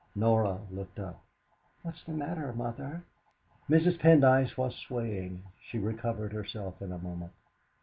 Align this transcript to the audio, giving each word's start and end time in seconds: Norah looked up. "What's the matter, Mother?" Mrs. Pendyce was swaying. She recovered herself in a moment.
Norah 0.15 0.61
looked 0.71 0.97
up. 0.97 1.21
"What's 1.83 2.03
the 2.05 2.11
matter, 2.13 2.51
Mother?" 2.53 3.03
Mrs. 3.69 3.99
Pendyce 3.99 4.57
was 4.57 4.75
swaying. 4.75 5.43
She 5.69 5.77
recovered 5.77 6.33
herself 6.33 6.81
in 6.81 6.91
a 6.91 6.97
moment. 6.97 7.33